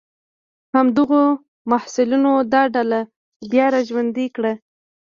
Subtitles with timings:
[0.75, 1.23] همدغو
[1.69, 2.99] محصلینو دا ډله
[3.51, 4.53] بیا را ژوندۍ کړه.